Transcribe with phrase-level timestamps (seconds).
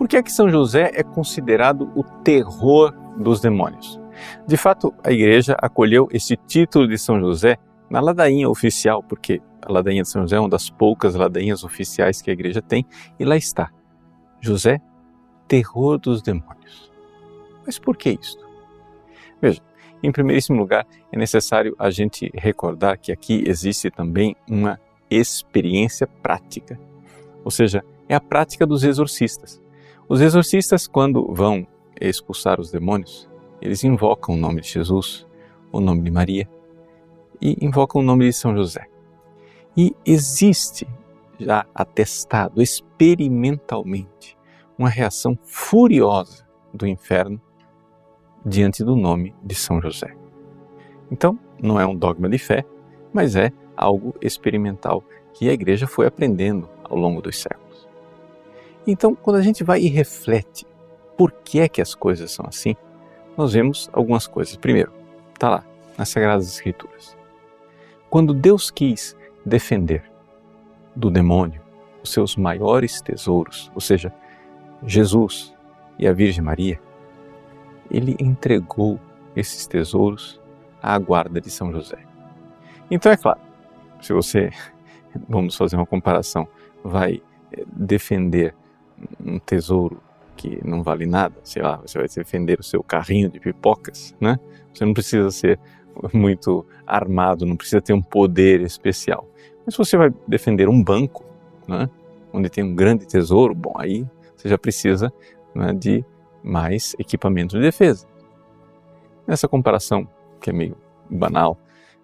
[0.00, 4.00] Por que é que São José é considerado o terror dos demônios?
[4.46, 7.58] De fato, a igreja acolheu esse título de São José
[7.90, 12.22] na ladainha oficial, porque a ladainha de São José é uma das poucas ladainhas oficiais
[12.22, 12.86] que a igreja tem,
[13.18, 13.70] e lá está:
[14.40, 14.80] José,
[15.46, 16.90] terror dos demônios.
[17.66, 18.42] Mas por que isto?
[19.38, 19.60] Veja,
[20.02, 24.80] em primeiríssimo lugar, é necessário a gente recordar que aqui existe também uma
[25.10, 26.80] experiência prática,
[27.44, 29.60] ou seja, é a prática dos exorcistas.
[30.10, 31.64] Os exorcistas, quando vão
[32.00, 33.30] expulsar os demônios,
[33.62, 35.24] eles invocam o nome de Jesus,
[35.70, 36.50] o nome de Maria
[37.40, 38.88] e invocam o nome de São José.
[39.76, 40.84] E existe
[41.38, 44.36] já atestado experimentalmente
[44.76, 47.40] uma reação furiosa do inferno
[48.44, 50.12] diante do nome de São José.
[51.08, 52.64] Então, não é um dogma de fé,
[53.12, 57.69] mas é algo experimental que a igreja foi aprendendo ao longo dos séculos.
[58.86, 60.66] Então, quando a gente vai e reflete
[61.16, 62.74] por que é que as coisas são assim,
[63.36, 64.56] nós vemos algumas coisas.
[64.56, 64.92] Primeiro,
[65.34, 65.64] está lá,
[65.96, 67.16] nas Sagradas Escrituras.
[68.08, 70.02] Quando Deus quis defender
[70.96, 71.62] do demônio
[72.02, 74.12] os seus maiores tesouros, ou seja,
[74.86, 75.54] Jesus
[75.98, 76.80] e a Virgem Maria,
[77.90, 78.98] ele entregou
[79.36, 80.40] esses tesouros
[80.82, 81.98] à guarda de São José.
[82.90, 83.40] Então, é claro,
[84.00, 84.50] se você,
[85.28, 86.48] vamos fazer uma comparação,
[86.82, 87.22] vai
[87.66, 88.54] defender
[89.24, 90.00] um tesouro
[90.36, 94.38] que não vale nada, sei lá, você vai defender o seu carrinho de pipocas, né?
[94.72, 95.58] Você não precisa ser
[96.14, 99.28] muito armado, não precisa ter um poder especial.
[99.64, 101.24] Mas se você vai defender um banco,
[101.68, 101.88] né,
[102.32, 104.06] onde tem um grande tesouro, bom, aí
[104.36, 105.12] você já precisa
[105.54, 106.04] né, de
[106.42, 108.06] mais equipamento de defesa.
[109.26, 110.08] Nessa comparação,
[110.40, 110.76] que é meio
[111.10, 111.58] banal,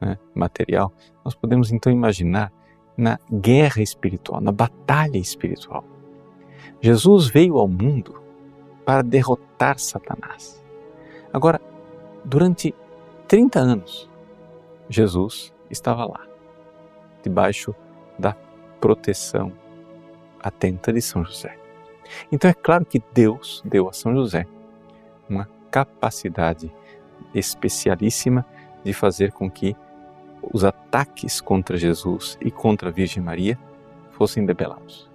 [0.00, 0.92] né, material,
[1.24, 2.52] nós podemos então imaginar
[2.96, 5.84] na guerra espiritual, na batalha espiritual.
[6.80, 8.22] Jesus veio ao mundo
[8.84, 10.64] para derrotar Satanás.
[11.32, 11.60] Agora,
[12.24, 12.74] durante
[13.26, 14.10] 30 anos,
[14.88, 16.26] Jesus estava lá,
[17.22, 17.74] debaixo
[18.18, 18.34] da
[18.80, 19.52] proteção
[20.40, 21.58] atenta de São José.
[22.32, 24.46] Então é claro que Deus deu a São José
[25.28, 26.72] uma capacidade
[27.34, 28.46] especialíssima
[28.82, 29.76] de fazer com que
[30.42, 33.58] os ataques contra Jesus e contra a Virgem Maria
[34.12, 35.07] fossem debelados.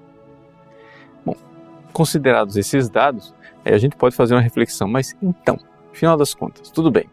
[1.94, 5.60] Considerados esses dados, a gente pode fazer uma reflexão, mas então,
[5.92, 7.08] final das contas, tudo bem.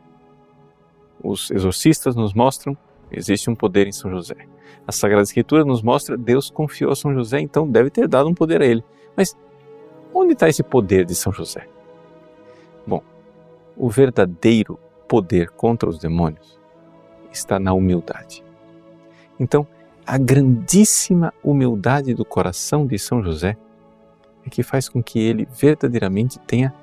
[1.22, 2.76] Os exorcistas nos mostram
[3.12, 4.36] existe um poder em São José.
[4.86, 8.34] A Sagrada Escritura nos mostra Deus confiou a São José, então deve ter dado um
[8.34, 8.82] poder a ele.
[9.14, 9.36] Mas
[10.14, 11.68] onde está esse poder de São José?
[12.86, 13.02] Bom,
[13.76, 16.58] o verdadeiro poder contra os demônios
[17.30, 18.42] está na humildade.
[19.38, 19.66] Então,
[20.06, 23.56] a grandíssima humildade do coração de São José
[24.44, 26.74] é que faz com que ele verdadeiramente tenha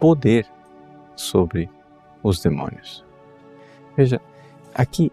[0.00, 0.46] poder
[1.16, 1.70] sobre
[2.22, 3.04] os demônios.
[3.96, 4.20] Veja,
[4.74, 5.12] aqui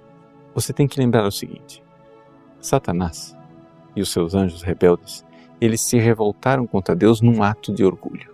[0.54, 1.84] você tem que lembrar o seguinte:
[2.60, 3.38] Satanás
[3.96, 5.26] e os seus anjos rebeldes,
[5.60, 8.32] eles se revoltaram contra Deus num ato de orgulho.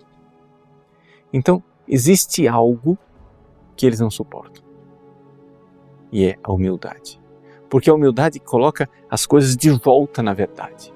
[1.34, 2.98] Então, existe algo
[3.76, 4.64] que eles não suportam.
[6.12, 7.20] E é a humildade.
[7.70, 10.94] Porque a humildade coloca as coisas de volta na verdade.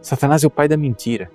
[0.00, 1.30] Satanás é o pai da mentira.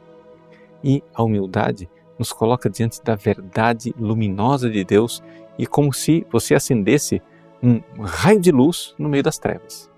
[0.84, 5.24] E a humildade nos coloca diante da verdade luminosa de Deus
[5.58, 7.22] e como se você acendesse
[7.62, 9.90] um raio de luz no meio das trevas.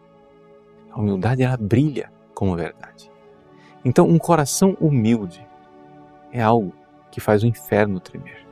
[0.91, 3.12] A humildade ela brilha como verdade.
[3.84, 5.45] Então, um coração humilde
[6.31, 6.74] é algo
[7.12, 8.45] que faz o inferno tremer.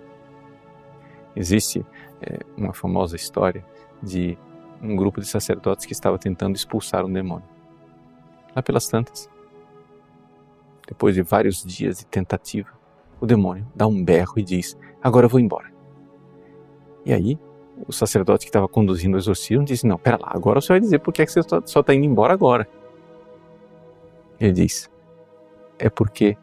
[1.36, 1.86] Existe
[2.22, 3.66] é, uma famosa história
[4.02, 4.38] de
[4.82, 7.48] um grupo de sacerdotes que estava tentando expulsar um demônio.
[8.56, 9.30] Lá pelas tantas,
[10.88, 12.70] depois de vários dias de tentativa,
[13.20, 15.72] o demônio dá um berro e diz: Agora eu vou embora.
[17.06, 17.40] E aí,
[17.88, 21.00] o sacerdote que estava conduzindo o exorcismo disse: Não, pera lá, agora você vai dizer
[21.00, 22.68] por que, é que você só está indo embora agora.
[24.40, 24.90] Ele diz:
[25.80, 26.38] É porque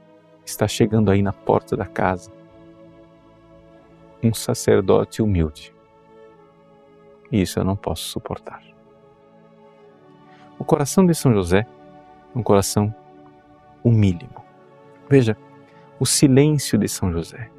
[0.45, 2.31] está chegando aí na porta da casa
[4.23, 5.75] um sacerdote humilde.
[7.33, 8.63] E isso eu não posso suportar.
[10.59, 11.67] O coração de São José
[12.35, 12.95] é um coração
[13.83, 14.40] humílimo.
[15.11, 15.37] Veja,
[15.99, 17.51] o silêncio de São José,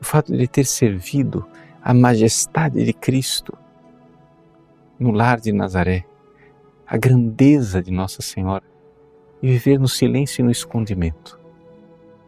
[0.00, 1.46] o fato de ele ter servido
[1.80, 3.56] a majestade de Cristo
[4.98, 6.04] no lar de Nazaré,
[6.84, 8.64] a grandeza de Nossa Senhora
[9.40, 11.38] e viver no silêncio e no escondimento.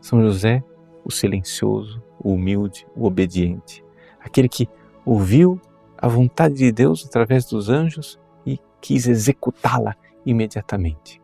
[0.00, 0.62] São José,
[1.04, 3.84] o silencioso, o humilde, o obediente,
[4.20, 4.68] aquele que
[5.04, 5.60] ouviu
[5.98, 8.16] a vontade de Deus através dos anjos
[8.46, 11.21] e quis executá-la imediatamente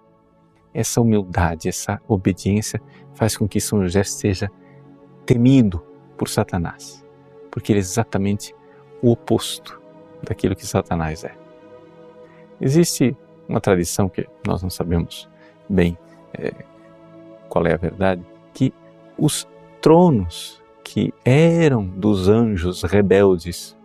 [0.72, 2.80] essa humildade, essa obediência
[3.14, 4.50] faz com que São José seja
[5.26, 5.82] temido
[6.16, 7.04] por Satanás,
[7.50, 8.54] porque ele é exatamente
[9.02, 9.80] o oposto
[10.22, 11.34] daquilo que Satanás é.
[12.60, 13.16] Existe
[13.48, 15.28] uma tradição que nós não sabemos
[15.68, 15.96] bem
[16.34, 16.52] é,
[17.48, 18.22] qual é a verdade,
[18.52, 18.72] que
[19.16, 19.48] os
[19.80, 23.76] tronos que eram dos anjos rebeldes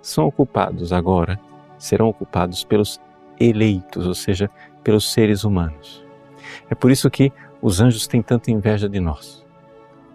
[0.00, 1.38] são ocupados agora,
[1.78, 3.00] serão ocupados pelos
[3.38, 4.50] eleitos, ou seja,
[4.82, 6.07] pelos seres humanos.
[6.70, 9.44] É por isso que os anjos têm tanta inveja de nós,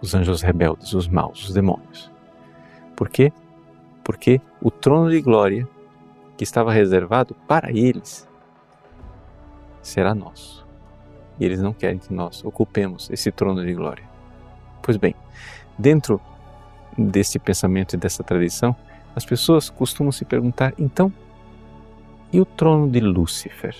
[0.00, 2.10] os anjos rebeldes, os maus, os demônios.
[2.96, 3.32] Por quê?
[4.02, 5.68] Porque o trono de glória
[6.36, 8.28] que estava reservado para eles
[9.82, 10.66] será nosso.
[11.38, 14.04] E eles não querem que nós ocupemos esse trono de glória.
[14.82, 15.14] Pois bem,
[15.78, 16.20] dentro
[16.96, 18.74] desse pensamento e dessa tradição,
[19.16, 21.12] as pessoas costumam se perguntar: então,
[22.32, 23.76] e o trono de Lúcifer?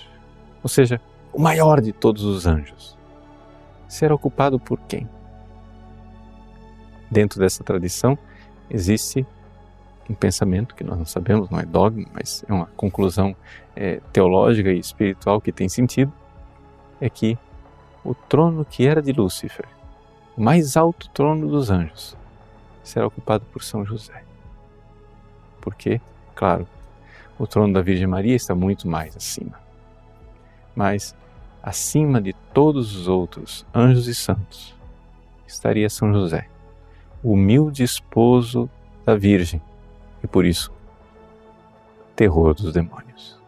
[0.61, 0.99] Ou seja,
[1.35, 2.97] o maior de todos os anjos,
[3.89, 5.05] será ocupado por quem?
[7.11, 8.17] Dentro dessa tradição
[8.69, 9.27] existe
[10.09, 13.35] um pensamento que nós não sabemos, não é dogma, mas é uma conclusão
[13.75, 16.13] é, teológica e espiritual que tem sentido,
[17.01, 17.37] é que
[18.01, 19.67] o trono que era de Lúcifer,
[20.37, 22.15] o mais alto trono dos anjos,
[22.81, 24.23] será ocupado por São José.
[25.59, 25.99] Porque,
[26.33, 26.65] claro,
[27.37, 29.59] o trono da Virgem Maria está muito mais acima.
[30.73, 31.13] Mas,
[31.65, 34.75] acima de todos os outros anjos e santos,
[35.47, 36.47] estaria São José,
[37.23, 38.69] humilde esposo
[39.03, 39.59] da Virgem
[40.23, 40.71] e por isso,
[42.15, 43.39] terror dos demônios.